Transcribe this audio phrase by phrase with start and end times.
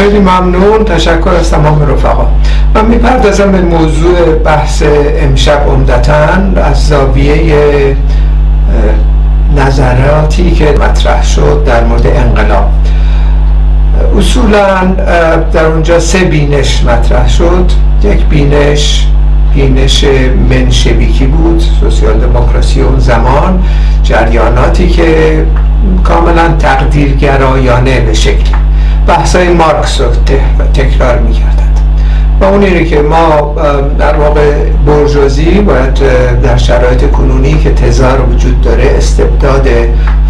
[0.00, 0.84] خیلی ممنون.
[0.84, 2.26] تشکر از تمام رفقا.
[2.74, 4.82] من می‌پردازم به موضوع بحث
[5.18, 7.96] امشب عمدتا از زاویه
[9.56, 12.68] نظراتی که مطرح شد در مورد انقلاب.
[14.18, 14.84] اصولا
[15.52, 17.70] در اونجا سه بینش مطرح شد.
[18.02, 19.06] یک بینش
[19.54, 20.04] بینش
[20.50, 23.62] منشویکی بود سوسیال دموکراسی اون زمان
[24.02, 25.44] جریاناتی که
[26.04, 28.54] کاملا تقدیرگرایانه به شکلی.
[29.06, 30.06] بحثای مارکس رو
[30.74, 31.80] تکرار می‌کردند.
[32.40, 33.54] و اون اینه که ما
[33.98, 35.94] در واقع برجوزی باید
[36.42, 39.68] در شرایط کنونی که تزار وجود داره استبداد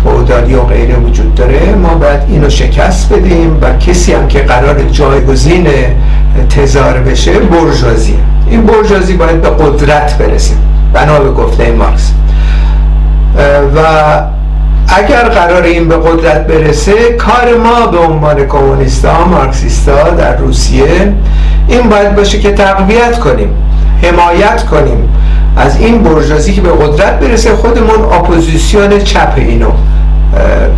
[0.05, 4.83] فودالی و غیره وجود داره ما باید اینو شکست بدیم و کسی هم که قرار
[4.83, 5.67] جایگزین
[6.57, 8.19] تزار بشه برجوزی
[8.51, 10.57] این برجوزی باید به قدرت برسیم
[10.93, 12.13] بنا به گفته مارکس.
[13.77, 13.81] و
[14.97, 21.13] اگر قرار این به قدرت برسه کار ما به عنوان کمونیستا مارکسیستا در روسیه
[21.69, 23.49] این باید باشه که تقویت کنیم
[24.03, 25.09] حمایت کنیم.
[25.57, 29.71] از این بورژوازی که به قدرت برسه خودمون اپوزیسیون چپ اینو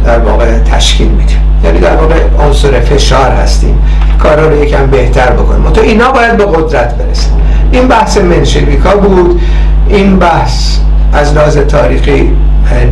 [0.04, 1.38] در واقع تشکیل میدیم.
[1.64, 2.14] یعنی در واقع
[2.46, 3.78] عنصر فشار هستیم.
[4.22, 5.70] کارا رو یکم بهتر بکنیم.
[5.70, 7.28] تو اینا باید به قدرت برسه.
[7.72, 9.40] این بحث منشویکا بود.
[9.88, 10.78] این بحث
[11.12, 12.30] از لحاظ تاریخی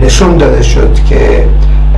[0.02, 1.44] نشون داده شد که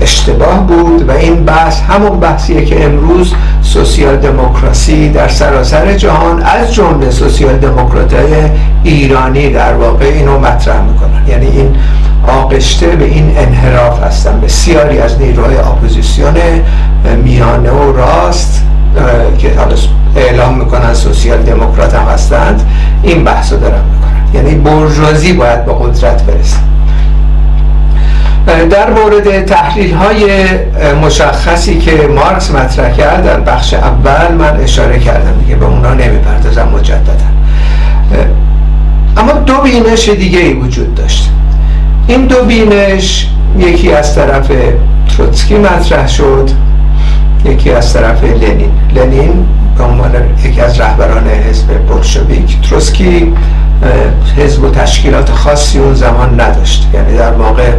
[0.00, 6.74] اشتباه بود و این بحث همون بحثیه که امروز سوسیال دموکراسی در سراسر جهان از
[6.74, 8.34] جمله سوسیال دموکراتای
[8.84, 11.28] ایرانی در واقع اینو مطرح می‌کنن.
[11.28, 11.76] یعنی این
[12.28, 14.40] آغشته به این انحراف هستن.
[14.40, 16.34] بسیاری از نیروهای اپوزیسیون
[17.24, 18.62] میانه و راست
[19.38, 19.50] که
[20.16, 22.66] اعلام می‌کنن سوسیال دموکرات هم هستند
[23.02, 24.11] این بحث رو دارن می‌کنن.
[24.34, 26.56] یعنی برجوازی باید به قدرت برسه.
[28.70, 30.44] در مورد تحلیل های
[31.02, 36.68] مشخصی که مارکس مطرح کرد در بخش اول من اشاره کردم دیگه به اونا نمی‌پردازم
[36.68, 37.12] مجددا.
[39.16, 41.30] اما دو بینش دیگه ای وجود داشت.
[42.06, 43.28] این دو بینش
[43.58, 44.50] یکی از طرف
[45.16, 46.50] تروتسکی مطرح شد
[47.44, 48.70] یکی از طرف لنین.
[48.94, 49.46] لنین
[49.78, 50.12] به عنوان
[50.44, 53.34] یکی از رهبران حزب بولشویک تروتسکی
[54.36, 56.88] حزب و تشکیلات خاصی اون زمان نداشت.
[56.94, 57.70] یعنی در واقع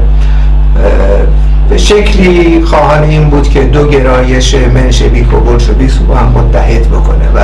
[1.70, 7.26] به شکلی خواهان این بود که دو گرایش منشویک و بولشویک رو هم متحد بکنه
[7.36, 7.40] و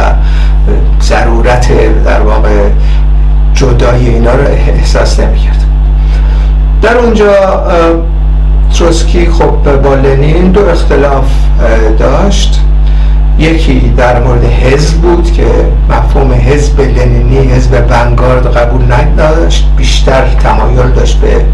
[1.01, 1.69] ضرورت
[2.05, 2.69] در واقع
[3.53, 5.63] جدای اینا رو احساس نمی‌کرد.
[6.81, 7.33] در اونجا
[8.77, 11.25] تروسکی خب با لنین دو اختلاف
[11.99, 12.61] داشت.
[13.39, 15.45] یکی در مورد حزب بود که
[15.89, 19.67] مفهوم حزب لنینی حزب ونگارد قبول نداشت.
[19.77, 21.45] بیشتر تمایل داشت به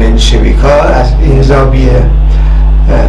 [0.00, 2.02] منشویکا از این زاویه.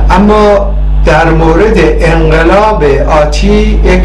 [0.10, 0.74] اما
[1.06, 2.84] در مورد انقلاب
[3.24, 4.02] آتی یک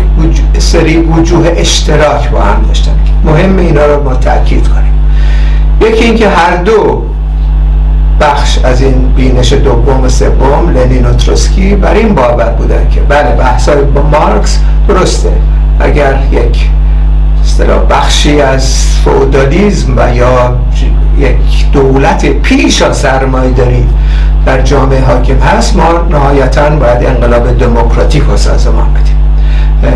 [0.59, 2.93] سری وجوه اشتراک با هم داشتن.
[3.25, 4.93] مهم اینا رو ما تاکید کنیم.
[5.81, 7.03] یکی اینکه هر دو
[8.21, 13.01] بخش از این بینش دوم و سوم لنین و تروسکی بر این باور بودن که
[13.01, 15.33] بله بحثای با مارکس درسته.
[15.81, 16.69] اگر یک
[17.91, 20.57] بخشی از فودالیزم و یا
[21.19, 23.87] یک دولت پیش از سرمایه داری
[24.47, 29.17] در جامعه حاکم هست ما نهایتا باید انقلاب دموکراتیک رو سازمان بدیم.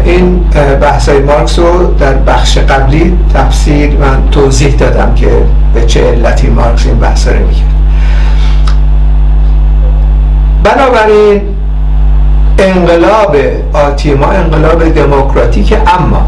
[0.05, 0.41] این
[0.81, 5.31] بحث های مارکس رو در بخش قبلی تفسیر من توضیح دادم که
[5.75, 7.80] به چه علتی مارکس این بحث رو می‌کرد.
[10.65, 11.43] بنابراین
[12.59, 13.37] انقلاب
[13.72, 16.26] آتی ما انقلاب دموکراتیک اما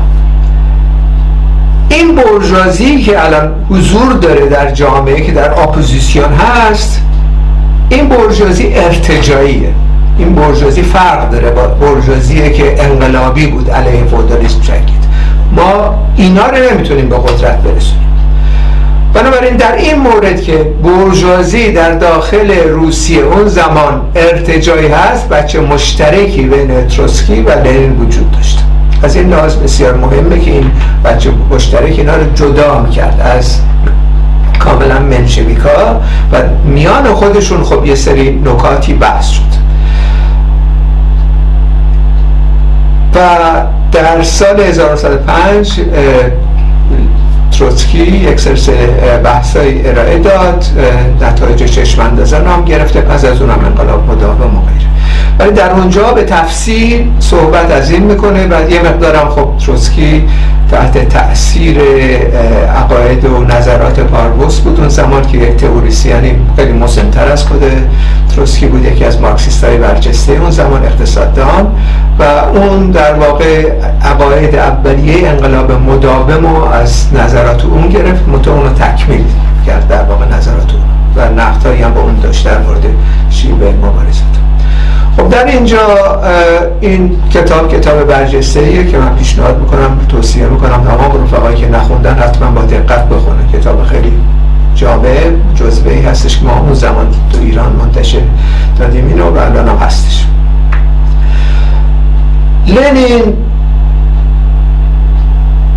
[1.88, 7.02] این بورژوازی که الان حضور داره در جامعه که در اپوزیسیون هست
[7.88, 9.74] این بورژوازی ارتجاعیه
[10.18, 15.02] این برجازی فرق داره با برجازی که انقلابی بود علیه فودالیسم جنگید.
[15.56, 18.01] ما اینا رو نمی‌تونیم به قدرت برسونیم.
[19.14, 26.42] بنابراین در این مورد که برجازی در داخل روسیه اون زمان ارتجایی هست بچه مشترکی
[26.42, 28.58] بین تروسکی و لنین وجود داشت.
[29.02, 30.70] از این لحاظ بسیار مهمه که این
[31.04, 33.58] بچه مشترک اینا رو جدا می‌کرد از
[34.58, 36.00] کاملا منشویکا
[36.32, 39.42] و میان خودشون خب یه سری نکاتی بحث شد.
[43.14, 43.18] و
[43.92, 45.80] در سال 1905
[47.62, 50.64] تروتسکی یک سلسله بحثای ارائه داد
[51.20, 54.90] نتایج چشماندازه نام گرفته پس از اونم انقلاب مداوم و غیره.
[55.38, 60.28] ولی در اونجا به تفصیل صحبت از این می‌کنه و یه مقدارم خب تروسکی
[60.72, 61.78] تحت تاثیر
[62.76, 64.80] عقاید و نظرات پاروس بود.
[64.80, 67.62] اون زمان که یک تئوریسیانی خیلی مسنتر از خود
[68.34, 71.66] تروسکی بود یکی از مارکسیست های برجسته اون زمان اقتصاددان
[72.18, 73.72] و اون در واقع
[74.02, 78.28] عقاید اولیه انقلاب مداوم و از نظرات اون گرفت.
[78.28, 79.24] متو اون رو تکمیل
[79.66, 80.02] کرد در
[85.32, 85.78] در اینجا
[86.80, 92.50] این کتاب کتاب برجسته که من پیشنهاد می‌کنم توصیه می‌کنم تمام رفقایی که نخوندن حتما
[92.50, 93.48] با دقت بخونن.
[93.52, 94.12] کتاب خیلی
[94.74, 98.20] جامعه جزبه ای هستش که ما اون زمان تو ایران منتشر
[98.78, 99.08] دادیم.
[99.08, 100.26] اینو و الان هم هستش.
[102.66, 103.22] لنین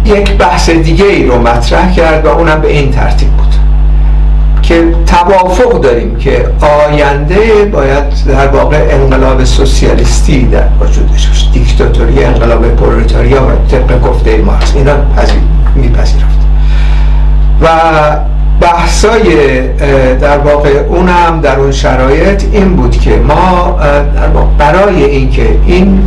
[0.06, 3.55] یک بحث دیگه ای رو مطرح کرد و اونم به این ترتیب بود.
[4.68, 11.52] که توافق داریم که آینده باید در واقع انقلاب سوسیالیستی در وجودش باشه.
[11.54, 14.94] دیکتاتوری انقلاب پرولتاریا و طبق گفته مارکس اینا
[15.76, 16.40] میپذیرفت.
[17.62, 17.68] و
[18.62, 19.62] بحثای
[20.22, 23.80] در واقع اونم در اون شرایط این بود که ما
[24.58, 26.00] برای اینکه این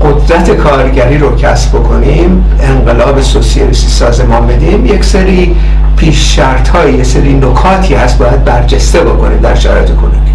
[0.00, 5.56] قدرت کارگری رو کسب بکنیم انقلاب سوسیالیستی سازمان بدیم یک سری
[5.96, 10.34] پیش شرط های یه سری نکاتی هست باید برجسته بکنیم در شرایط کنونی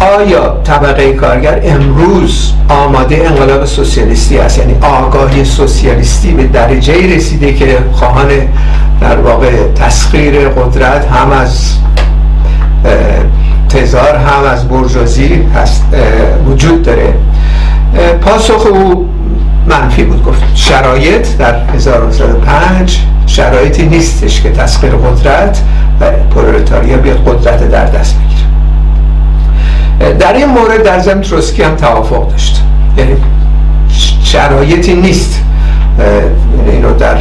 [0.00, 7.78] آیا طبقه کارگر امروز آماده انقلاب سوسیالیستی است؟ یعنی آگاهی سوسیالیستی به درجه رسیده که
[7.92, 8.28] خواهان
[9.00, 11.74] در واقع تسخیر قدرت هم از
[13.68, 15.84] تزار هم از برجازی هست
[16.46, 17.14] وجود داره.
[18.20, 19.08] پاسخ او
[19.66, 20.24] منفی بود.
[20.24, 25.60] گفت شرایط در 1905 شرایطی نیستش که تسخیر قدرت
[26.00, 28.44] و پرولتاریا بیاد قدرت در دست بگیره.
[30.18, 32.62] در این مورد در زمین تروسکی هم توافق داشت.
[32.98, 33.16] یعنی
[34.22, 35.40] شرایطی نیست.
[35.98, 37.18] یعنی اینو در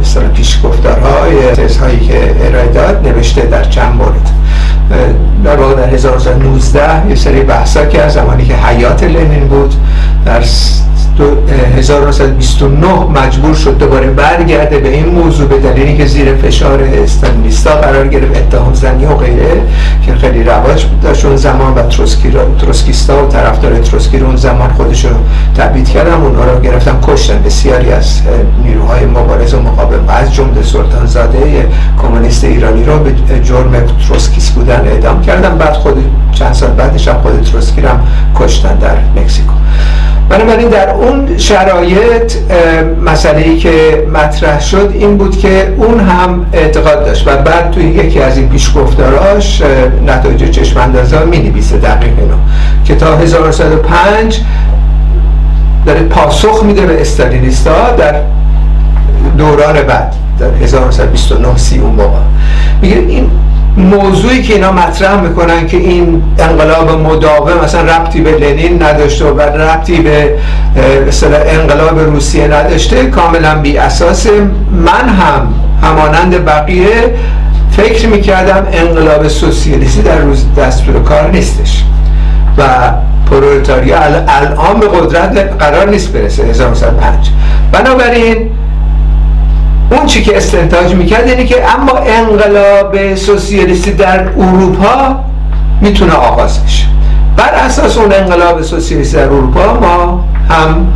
[0.00, 4.30] مثلا پیشگفتارهای تزهایی که ارائه داد نوشته در چند مورد.
[5.44, 9.74] در واقع در 1919 یه سری بحثا از زمانی که حیات لنین بود
[10.26, 10.42] در
[11.76, 18.08] 1929 مجبور شد دوباره برگرده به این موضوع به دلیلی که زیر فشار استانیستا قرار
[18.08, 19.62] گرفت اتهام زنی و غیره
[20.06, 24.72] که خیلی رواج داشت اون زمان و تروسکی تروسکیستا و طرفدار تروسکی رو اون زمان
[24.72, 25.10] خودش رو
[25.56, 27.42] تبعید کردن اونها رو گرفتن کشتن.
[27.42, 28.20] بسیاری از
[28.64, 31.68] نیروهای مبارز و مقابل و از جمله سلطان زاده
[32.02, 33.72] کمونیست ایرانی رو به جرم
[34.08, 35.58] تروسکیس بودن اعدام کردن.
[35.58, 38.00] بعد خود چند سال بعدش هم خود تروسکی رو هم
[38.34, 39.54] کشتن در مکزیکو.
[40.28, 42.32] بنابراین در اون شرایط
[43.04, 47.84] مسئله ای که مطرح شد این بود که اون هم اعتقاد داشت و بعد توی
[47.84, 49.62] یکی از این پیشگفتاراش
[50.06, 52.36] نتایج چشم اندازه می نویسه دقیق اینو
[52.84, 54.40] که تا 1905
[55.86, 58.14] داره پاسخ میده به استالینیستا در
[59.38, 62.18] دوران بعد در 1929 سی اون موقع.
[62.82, 63.30] میگه این
[63.76, 69.40] موضوعی که اینا مطرح می‌کنن که این انقلاب مداوم مثلا ربطی به لنین نداشته و
[69.40, 70.36] ربطی به
[71.46, 74.26] انقلاب روسیه نداشته کاملا بی اساس.
[74.70, 77.14] من هم همانند بقیه
[77.70, 81.84] فکر می‌کردم انقلاب سوسیالیستی در روز دستور کار نیستش
[82.58, 82.62] و
[83.30, 83.98] پرولتاریا
[84.28, 86.42] الان به قدرت قرار نیست برسه.
[86.44, 87.30] 1905
[87.72, 88.50] بنابراین
[89.90, 95.16] اون چی که استنتاج می‌کرد اینه که اما انقلاب سوسیالیستی در اروپا
[95.80, 96.84] می‌تونه آغاز بشه.
[97.36, 100.86] بر اساس اون انقلاب سوسیالیستی در اروپا ما هم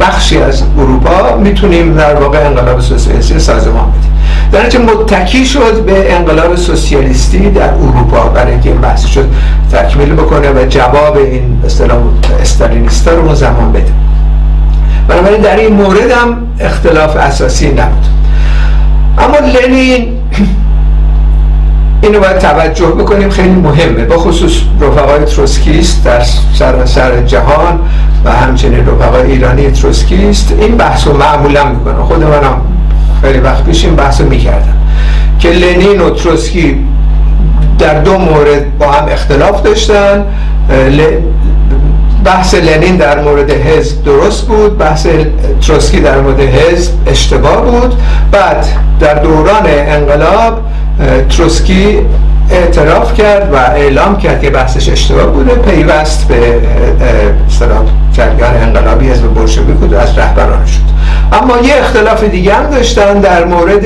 [0.00, 4.14] بخشی از اروپا می‌تونیم در واقع انقلاب سوسیالیستی سازمان بدیم.
[4.52, 9.28] در متکی شد به انقلاب سوسیالیستی در اروپا برای اینکه این بحث شد
[9.72, 11.98] تکمیل بکنه و جواب این اصطلاح
[12.40, 13.92] استالینیستا رو زمان بده.
[15.08, 18.13] بنابراین در این مورد هم اختلاف اساسی نبود.
[19.18, 20.06] اما لنین
[22.02, 24.04] اینو باید توجه بکنیم خیلی مهمه.
[24.04, 27.80] با خصوص رفقای تروسکیست در سر جهان
[28.24, 32.60] و همچنین رفقای ایرانی تروسکیست این بحث رو معمولا می‌کنه خود منم
[33.22, 34.76] خیلی وقت پیش این بحث رو می‌کردم.
[35.38, 36.78] که لنین و تروسکی
[37.78, 40.24] در دو مورد با هم اختلاف داشتن.
[42.24, 45.06] بحث لنین در مورد حزب درست بود بحث
[45.66, 47.94] تروسکی در مورد حزب اشتباه بود.
[48.32, 48.66] بعد
[49.00, 50.60] در دوران انقلاب
[51.36, 51.98] تروسکی
[52.50, 56.60] اعتراف کرد و اعلام کرد که بحثش اشتباه بوده پیوست به
[58.12, 60.94] جریان انقلابی حزب بولشویک بود و از رهبران شد.
[61.32, 63.84] اما یه اختلاف دیگه هم داشتن در مورد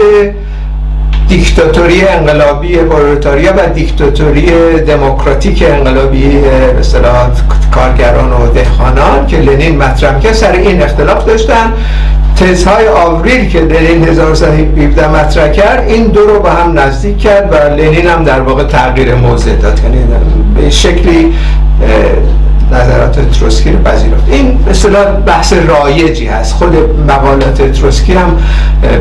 [1.29, 4.47] دیکتاتوری انقلابی پرولتاریا و دیکتاتوری
[4.87, 6.39] دموکراتیک انقلابی
[6.79, 7.31] مثلا
[7.75, 11.73] کارگران و دهخانان که لنین مطرح کرد سر این اختلاف داشتن.
[12.37, 17.75] تزهای آوریل که لنین 1917 مطرح کرد این دو رو به هم نزدیک کرد و
[17.81, 19.81] لنین هم در واقع تغییر موضع داد.
[19.85, 19.99] یعنی
[20.57, 21.33] به شکلی
[22.73, 24.29] نظرات تروسکی رو پذیرفت.
[24.29, 26.55] این اصطلاح بحث رایجی هست.
[26.55, 26.77] خود
[27.09, 28.39] مقالات تروسکی هم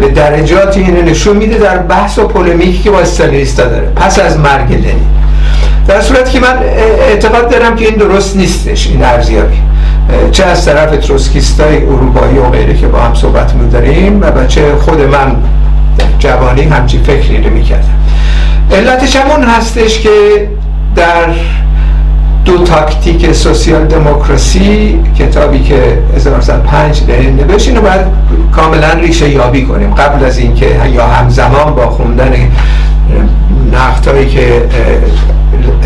[0.02, 3.88] به درجاتی اینو نشون میده در بحث و پولمیکی که با استالینیستا داره.
[3.96, 5.08] پس از مرگ لنین.
[5.88, 6.58] در صورتی که من
[7.10, 9.58] اعتقاد دارم که این درست نیستش این ارزیابی.
[10.32, 15.02] چه از طرف تروسکیستای اروپایی و غیره که با هم صحبت داریم و چه خود
[15.02, 15.36] من
[16.20, 17.98] جوانی همچی فکری رو می‌کردم
[18.72, 20.10] علتش همون هستش که
[20.96, 21.26] در
[22.48, 28.02] دو تاکتیک سوسیال دموکراسی کتابی که 1905 لنین نوشت اینو باید
[28.52, 29.94] کاملا ریشه یابی کنیم.
[29.94, 32.34] قبل از اینکه یا همزمان با خوندن
[33.74, 34.62] نقدهایی که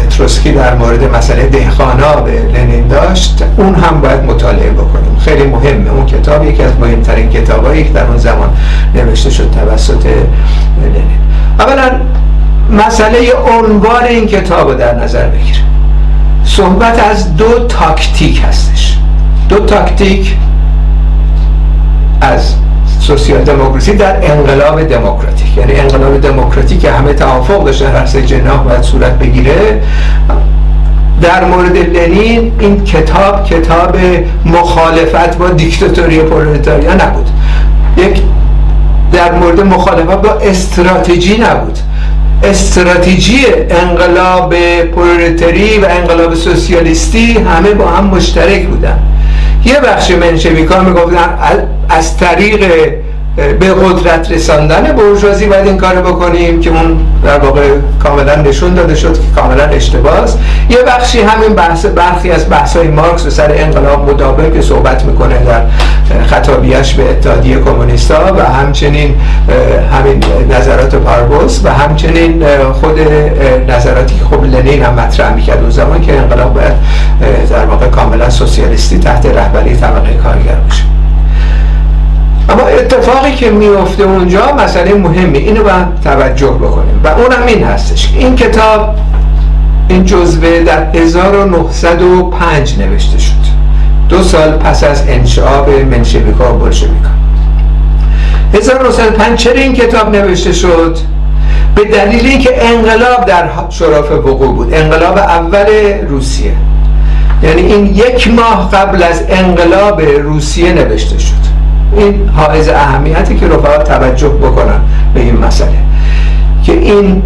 [0.10, 5.18] تروسکی در مورد مسئله دهخانا به لنین داشت اون هم باید مطالعه بکنیم.
[5.20, 5.92] خیلی مهمه.
[5.92, 8.50] اون کتاب یکی از مهمترین کتابایی که در اون زمان
[8.96, 10.06] نوشته شد توسط
[10.82, 11.20] لنین.
[11.60, 11.92] اولا
[12.88, 15.72] مسئله عنوان این کتاب رو در نظر بگیریم
[16.56, 18.98] صحبت از دو تاکتیک هستش.
[19.50, 20.36] دو تاکتیک
[22.22, 22.54] از
[23.00, 25.58] سوسیال دموکراسی در انقلاب دموکراتیک.
[25.58, 29.82] یعنی انقلاب دموکراتیک که همه توافق داشتن رأس جناح باید صورت بگیره.
[31.22, 33.98] در مورد لنین این کتاب کتاب
[34.46, 37.30] مخالفت با دیکتاتوری پرولتاریا نبود.
[37.98, 38.22] یک
[39.14, 41.80] در مورد مخالفت با استراتژی نبود.
[42.44, 49.00] استراتژی انقلاب پرولتاری و انقلاب سوسیالیستی همه با هم مشترک بودن.
[49.66, 51.38] یه بخش منشویکا می‌گفتن
[51.90, 52.94] از طریق
[53.36, 57.68] به قدرت رساندن برجوازی باید این کار بکنیم که اون در واقع
[58.04, 60.26] کاملا نشون داده شد که کاملا اشتباه
[60.70, 65.06] یه بخشی همین بحث برخی از بحث های مارکس و سر انقلاب مدابه که صحبت
[65.06, 65.62] می‌کنه در
[66.26, 69.16] خطابیش به اتحادیه کمونیستا و همچنین
[69.94, 73.00] همین نظرات پاربوس و همچنین خود
[73.68, 76.74] نظراتی که خب لنین هم مطرح می‌کرد اون زمان که انقلاب باید
[77.50, 80.91] در واقع کاملا سوسیالیستی تحت رهبری طبقه کارگر باشه.
[82.50, 87.02] اما اتفاقی که میفته اونجا مسئله مهمی اینو باید توجه بکنیم.
[87.04, 88.14] و اونم این هستش.
[88.18, 88.96] این کتاب
[89.88, 93.32] این جزوه در 1905 نوشته شد.
[94.10, 97.10] دو سال پس از انشعاب منشویکا و بلشویکا.
[98.54, 100.98] 1905 چرا این کتاب نوشته شد؟
[101.76, 104.74] به دلیل اینکه انقلاب در شرف وقوع بود.
[104.74, 105.66] انقلاب اول
[106.10, 106.54] روسیه.
[107.44, 111.51] یعنی این یک ماه قبل از انقلاب روسیه نوشته شد.
[111.98, 114.80] این حائز اهمیتی که رفقا توجه بکنن
[115.14, 115.78] به این مسئله.
[116.64, 117.24] که این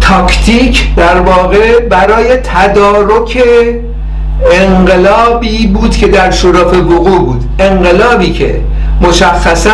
[0.00, 3.38] تاکتیک در واقع برای تدارک
[4.52, 7.44] انقلابی بود که در شرف وقوع بود.
[7.58, 8.60] انقلابی که
[9.00, 9.70] مشخصا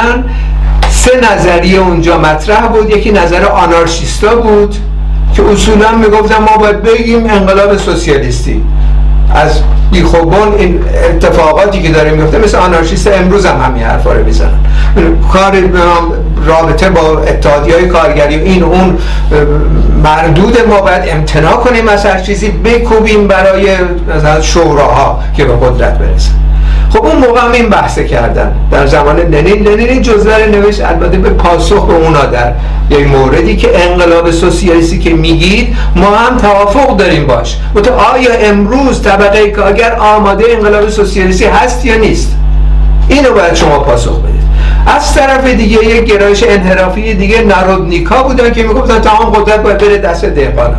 [0.91, 2.91] سه نظریه اونجا مطرح بود.
[2.91, 4.77] یکی نظر آنارشیستا بود
[5.37, 8.63] که اصولا می‌گفتن ما باید بگیم انقلاب سوسیالیستی.
[9.35, 9.61] از
[9.93, 10.81] بیخوبان این
[11.11, 14.59] اتفاقاتی که داره میفته مثل آنارشیست امروز هم همین حرفا رو می‌زنن.
[15.33, 15.53] کار
[16.47, 18.99] رابطه با اتحادی های کارگری این اون
[20.05, 23.77] مردود ما باید امتناع کنیم از هر چیزی بکوبیم برای
[24.41, 26.33] شوراها که به قدرت برسن.
[26.93, 28.53] خب اون موقع هم این بحثه کردن.
[28.71, 32.53] در زمان لنین لنین این جزوه رو نوشت البته به پاسخ به اونا در
[32.91, 37.57] یک موردی که انقلاب سوسیالیستی که میگید ما هم توافق داریم باش.
[37.75, 42.37] تو آیا امروز طبقه کارگر آماده انقلاب سوسیالیستی هست یا نیست؟
[43.09, 44.43] اینو باید شما پاسخ بدید.
[44.87, 49.99] از طرف دیگه یک گرایش انحرافی دیگه نارودنیکا بودن که می‌گفتن تمام قدرت باید بره
[49.99, 50.77] دست دهقانا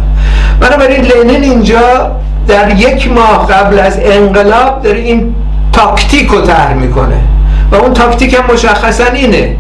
[0.60, 2.12] بنابراین لنین اینجا
[2.48, 5.36] در یک ماه قبل از انقلاب داره این
[5.74, 7.20] تاکتیک رو طرح می‌کنه.
[7.72, 9.56] و اون تاکتیک هم مشخصا اینه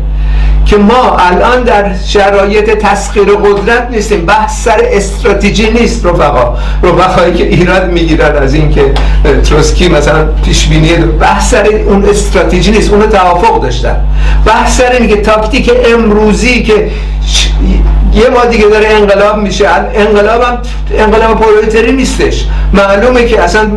[0.65, 4.25] که ما الان در شرایط تسخیر قدرت نیستیم.
[4.25, 6.57] بحث سر استراتژی نیست رفقا.
[6.83, 8.93] رفقایی که ایراد می‌گیرن از اینکه
[9.43, 12.93] تروسکی مثلا پیش بینی بحث سر اون استراتژی نیست.
[12.93, 13.95] اون توافق داشتن.
[14.45, 16.91] بحث سر اینه که تاکتیک امروزی که
[18.15, 19.67] یه ما دیگه داره انقلاب میشه.
[19.95, 20.57] انقلاب هم
[20.97, 22.45] انقلاب پرولتری نیستش.
[22.73, 23.67] معلومه که اصلا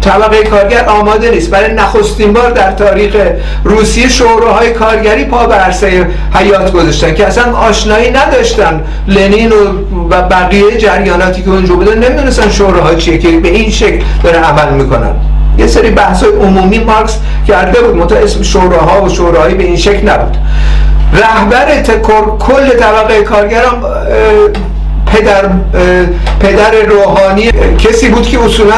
[0.00, 1.50] طبقه کارگر آماده نیست.
[1.50, 3.16] برای نخستین بار در تاریخ
[3.64, 8.80] روسیه شوراهای کارگری پا به عرصه حیات گذاشتن که اصلا آشنایی نداشتن.
[9.08, 9.52] لنین
[10.10, 14.74] و بقیه جریاناتی که اونجا بودن نمی‌دونستن شوراها چیه که به این شکل داره عمل
[14.74, 15.12] می‌کنن.
[15.58, 17.16] یه سری بحث عمومی مارکس
[17.48, 17.96] کرده بود.
[17.96, 20.36] متا اسم شوراها و شوراهایی به این شکل نبود.
[21.12, 21.82] رهبر
[22.38, 23.82] کل طبقه کارگران
[25.06, 25.48] پدر
[26.40, 28.74] پدر روحانی کسی بود که اصولا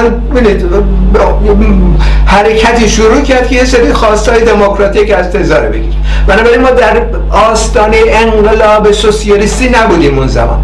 [2.26, 5.94] حرکتی شروع کرد که یه سری خواستای دموکراتیک از تزاره بگیر
[6.26, 10.60] بنابراین ما در آستانه انقلاب سوسیالیستی نبودیم اون زمان.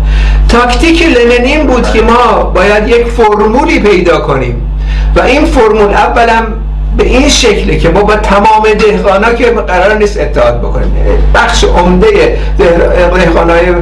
[0.49, 4.67] تاکتیک لنین بود که ما باید یک فرمولی پیدا کنیم.
[5.17, 6.43] و این فرمول اولا
[6.97, 10.93] به این شکله که ما با تمام دهقانا که قرار نیست اتحاد بکنیم.
[11.35, 12.39] بخش عمده
[13.15, 13.75] دهقانای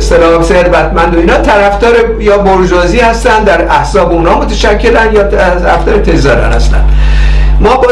[0.00, 6.52] سلام ثروتمند و اینا طرفدار یا برجوازی هستن در احزاب اونا متشکلن یا طرفدار تزارن
[6.52, 6.84] هستن.
[7.60, 7.88] ما با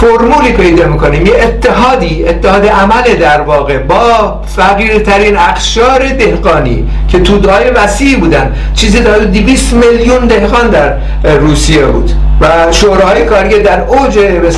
[0.00, 7.70] فرمولی پیدا می‌کنیم یه اتحادی اتحاد عمل در واقع با فقیرترین اخشار دهقانی که تودهای
[7.70, 8.54] وسیعی بودن.
[8.74, 10.92] چیزی در 200 میلیون دهقان در
[11.38, 12.10] روسیه بود.
[12.40, 14.50] و شوراهای کارگر در اوج به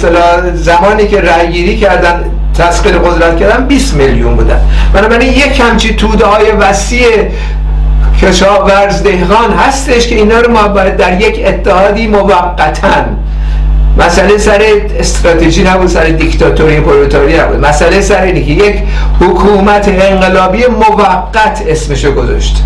[0.54, 2.24] زمانی که رأیگیری کردن
[2.58, 4.60] تسخیر قدرت کردن 20 میلیون بودن.
[4.92, 7.06] بنابراین یک همچی توده های وسیع
[8.22, 13.04] کشاورز دهقان هستش که اینا رو ما باید در یک اتحادی موقتا
[13.98, 14.62] مسئله سر
[14.98, 17.66] استراتژی نبود سر دیکتاتوری پرولتاری نبود.
[17.66, 18.76] مسئله سر اینه که یک
[19.20, 22.64] حکومت انقلابی موقت اسمشو گذاشت.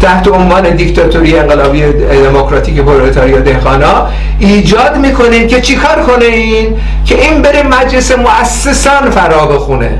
[0.00, 1.82] تحت عنوان دیکتاتوری انقلابی
[2.24, 9.46] دموکراتیک پرولتاریا دهخانا ایجاد می‌کنیم که چیکار کنه این؟ که این بره مجلس مؤسسان فرا
[9.46, 9.98] بخونه.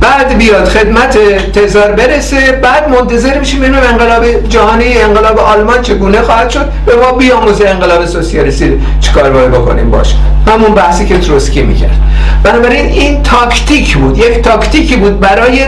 [0.00, 1.18] بعد بیاد خدمت
[1.52, 7.12] تزار برسه بعد منتظر میشیم اینو انقلاب جهانی انقلاب آلمان چگونه خواهد شد به ما
[7.12, 10.14] بیاموزه انقلاب سوسیالیستی چیکار باید بکنیم باش.
[10.48, 11.96] همون بحثی که تروسکی می‌کرد.
[12.42, 15.66] بنابراین این تاکتیک بود یک تاکتیکی بود برای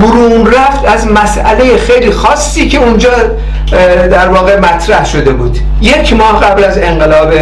[0.00, 3.10] برون رفت از مسئله خیلی خاصی که اونجا
[4.10, 5.58] در واقع مطرح شده بود.
[5.80, 7.32] یک ماه قبل از انقلاب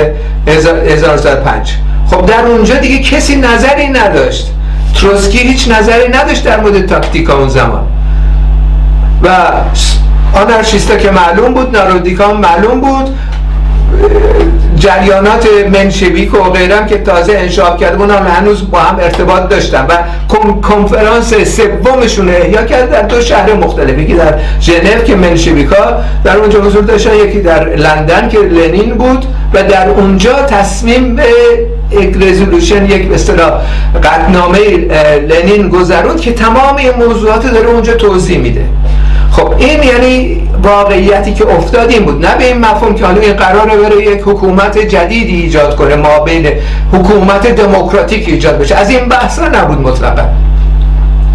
[0.47, 1.75] 1905
[2.11, 4.51] خب در اونجا دیگه کسی نظری نداشت.
[4.95, 7.87] تروسکی هیچ نظری نداشت در مورد تاکتیکا اون زمان.
[9.23, 9.29] و
[10.33, 13.19] آنارشیستا که معلوم بود نارودیکا معلوم بود
[14.77, 19.97] جریانات منشویک و غیرم که تازه انشاب کرده بودن هنوز با هم ارتباط داشتن و
[20.63, 23.99] کنفرانس سومشون احیا کرد در دو شهر مختلف.
[23.99, 29.27] یکی در ژنو که منشویکا در اونجا حضور داشتن یکی در لندن که لنین بود
[29.55, 31.25] و در اونجا تصمیم به
[31.91, 33.53] یک رزولوشن یک به اصطلاح
[34.03, 34.59] قدنامه
[35.29, 38.65] لنین گذروند که تمام این موضوعات داره اونجا توضیح میده.
[39.37, 42.27] خب این یعنی واقعیتی که افتاد این بود.
[42.27, 46.19] نه به این مفهوم که حالا این قراره بره یک حکومت جدیدی ایجاد کنه ما
[46.19, 46.49] بین
[46.93, 48.75] حکومت دموکراتیک ایجاد بشه.
[48.75, 50.23] از این بحثا نبود مطلقا.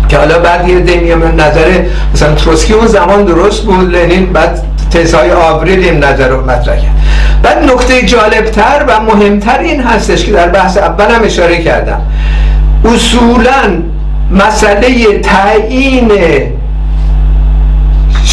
[0.10, 1.82] که حالا بعد یه دنیا نظر
[2.14, 6.96] مثلا تروسکی اون زمان درست بود لنین بعد تزهای آوریل این نظر رو مطرح کرد.
[7.44, 12.02] بعد نکته جالبتر و مهمتر این هستش که در بحث اول هم اشاره کردم.
[12.86, 13.84] اصولا
[14.32, 16.12] مسئله تعیین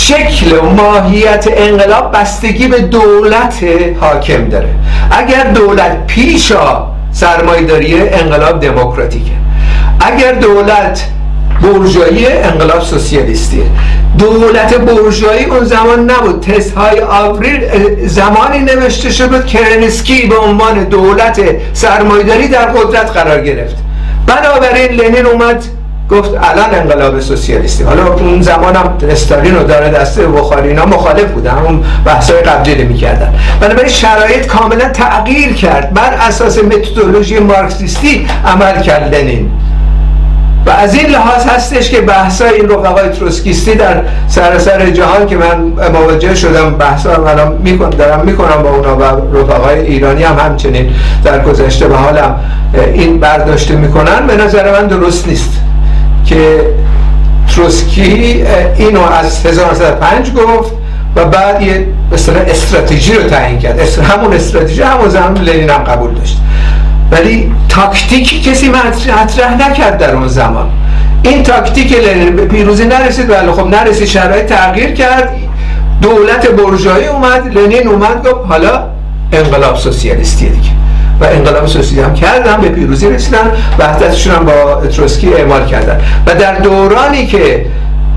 [0.09, 3.64] شکل و ماهیت انقلاب بستگی به دولت
[4.01, 4.69] حاکم داره.
[5.11, 9.33] اگر دولت پیشا سرمایداری انقلاب دموکراتیکه.
[10.01, 11.07] اگر دولت
[11.62, 13.62] برجایی انقلاب سوسیالیستیه.
[14.19, 16.40] دولت برجایی اون زمان نبود.
[16.40, 17.61] تست های آوریل
[18.07, 21.40] زمانی نوشته شد بود کرنسکی به عنوان دولت
[21.73, 23.77] سرمایداری در قدرت قرار گرفت.
[24.27, 25.64] بنابراین لنین اومد
[26.11, 27.85] گفت الان انقلاب سوسیالیستی.
[27.85, 31.51] حالا اون زمان هم استالین و داره دسته بخاری اینا مخالف بودن.
[31.51, 33.35] همون بحثای قبلی رو می‌کردن.
[33.61, 35.95] بنابراین شرایط کاملا تغییر کرد.
[35.95, 39.51] بر اساس متدولوژی مارکسیستی عمل کرد لنین
[40.66, 45.61] و از این لحاظ هستش که بحثای این رفقای تروسکیستی در سراسر جهان که من
[45.92, 49.03] مواجه شدم بحثا الان می‌کنم دارم می‌کنم با اونا و
[49.37, 50.92] رفقای ایرانی هم همچنین
[51.25, 52.40] در گذشته به حالم
[52.95, 54.27] این برداشته می‌کنن.
[54.27, 55.51] به نظر من درست نیست.
[56.37, 56.61] که
[57.55, 58.44] تروسکی
[58.79, 60.72] اینو از 1905 گفت
[61.16, 61.87] و بعد یه
[62.51, 63.81] استراتژی رو تعیین کرد.
[63.81, 66.38] همون استراتژی همون زمان لنین هم قبول داشت.
[67.11, 70.70] ولی تاکتیکی کسی مطرح نکرد در اون زمان.
[71.22, 75.33] این تاکتیک لنین به پیروزی نرسید ولی خب نرسید شرایط تغییر کرد.
[76.03, 78.85] دولت برجایی اومد لنین اومد گفت حالا
[79.33, 80.70] انقلاب سوسیالیستی دیگه.
[81.21, 86.01] و انقلاب سوسیالیستی هم کردن به پیروزی رسیدن وحدتشون هم با تروسکی اعمال کردن.
[86.27, 87.67] و در دورانی که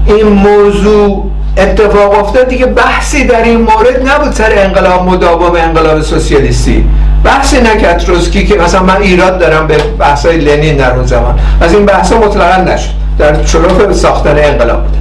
[0.06, 6.86] این موضوع اتفاق افتاد دیگه بحثی در این مورد نبود سر انقلاب مداوم انقلاب سوسیالیستی.
[7.24, 11.40] بحثی نکرد تروسکی که مثلا من ایراد دارم به بحثای لنین در اون زمان.
[11.62, 13.00] از این بحثا مطلقا نشد.
[13.20, 14.98] در شرف ساختن انقلاب بوده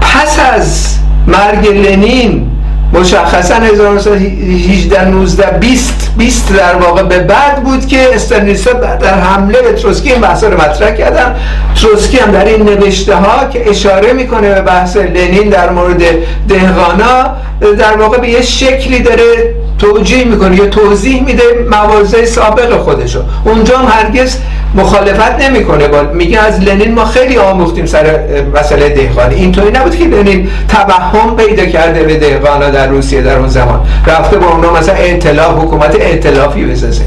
[0.00, 0.94] پس از
[1.26, 2.50] مرگ لنین
[2.92, 9.72] مشخصا 1918 19 20 20 در واقع به بعد بود که استالینیستا در حمله به
[9.72, 11.36] تروسکی این بحثا رو مطرح کردن.
[11.82, 16.02] تروسکی هم در این نوشته ها که اشاره می‌کنه به بحث لنین در مورد
[16.48, 17.36] دهقانا
[17.78, 23.20] در واقع به یه شکلی داره توجیه می‌کنه یا توضیح میده موازه سابق خودشو.
[23.44, 24.36] اونجا هم هرگز
[24.74, 25.88] مخالفت نمی‌کنه.
[25.88, 28.20] با میگه از لنین ما خیلی آموختیم سر
[28.54, 33.48] مسئله دهقانی اینطوری نبود که لنین توهم پیدا کرده به دهقانا در روسیه در اون
[33.48, 33.80] زمان.
[34.06, 37.04] رفته با اونا مثلا ائتلاف حکومت ائتلافی بسازه.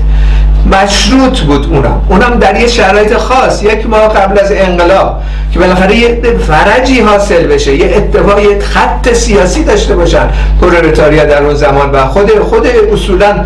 [0.72, 2.02] مشروط بود اونم.
[2.10, 3.64] اونم در یه شرایط خاص.
[3.64, 5.22] یک ماه قبل از انقلاب
[5.54, 7.76] که بالاخره یه فرجی حاصل بشه.
[7.76, 10.30] یه اتفاق یه خط سیاسی داشته باشن
[10.62, 13.46] پرولتاریا در اون زمان و خود خود اصولا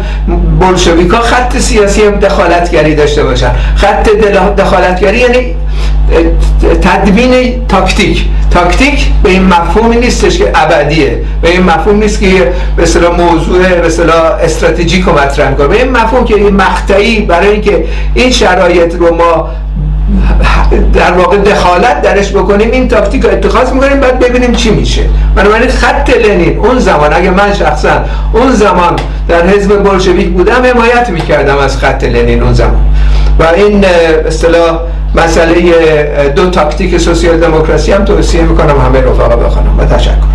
[0.60, 3.52] بلشویکا خط سیاسی هم دخالتگری داشته باشن.
[3.76, 4.10] خط
[4.58, 5.56] دخالتگری یعنی
[6.82, 8.26] تدوین تاکتیک.
[8.52, 11.22] تاکتیک به این مفهومی نیستش که ابدیه.
[11.42, 15.76] به این مفهوم نیست که به اصطلاح موضوع به اصطلاح استراتژیک رو مطرح کنه به
[15.76, 19.50] این مفهوم که این مقطعی برای اینکه این شرایط رو ما
[20.94, 25.02] در واقع دخالت درش بکنیم این تاکتیک رو اتخاذ می‌کنیم بعد ببینیم چی میشه.
[25.36, 27.90] بنابراین خط لنین اون زمان اگه من شخصا
[28.34, 28.96] اون زمان
[29.28, 32.86] در حزب بلشویک بودم حمایت می‌کردم از خط لنین اون زمان.
[33.40, 33.86] و این
[34.28, 34.80] اصطلاح
[35.16, 40.35] مسئله دو تاکتیک سوسیال دموکراسی هم توصیه می‌کنم همه رفقا بخونم و تشکر.